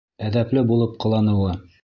Әҙәпле 0.29 0.63
булып 0.71 0.97
ҡыланыуы. 1.05 1.57